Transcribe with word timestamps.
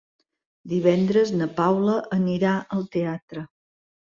Divendres 0.71 1.33
na 1.35 1.49
Paula 1.61 1.99
anirà 2.19 2.57
al 2.79 2.85
teatre. 2.97 3.45